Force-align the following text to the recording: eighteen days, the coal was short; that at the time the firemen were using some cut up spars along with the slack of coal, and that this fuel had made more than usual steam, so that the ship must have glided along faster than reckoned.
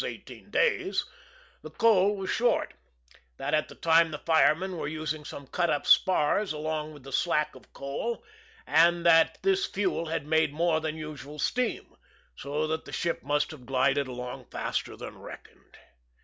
eighteen 0.03 0.49
days, 0.49 1.05
the 1.61 1.69
coal 1.69 2.15
was 2.17 2.27
short; 2.27 2.73
that 3.37 3.53
at 3.53 3.67
the 3.69 3.75
time 3.75 4.09
the 4.09 4.17
firemen 4.25 4.75
were 4.75 4.87
using 4.87 5.23
some 5.23 5.45
cut 5.45 5.69
up 5.69 5.85
spars 5.85 6.51
along 6.51 6.91
with 6.91 7.03
the 7.03 7.11
slack 7.11 7.53
of 7.53 7.71
coal, 7.71 8.23
and 8.65 9.05
that 9.05 9.37
this 9.43 9.67
fuel 9.67 10.07
had 10.07 10.25
made 10.25 10.51
more 10.51 10.81
than 10.81 10.97
usual 10.97 11.37
steam, 11.37 11.95
so 12.35 12.65
that 12.65 12.85
the 12.85 12.91
ship 12.91 13.21
must 13.21 13.51
have 13.51 13.63
glided 13.67 14.07
along 14.07 14.43
faster 14.49 14.97
than 14.97 15.19
reckoned. 15.19 15.77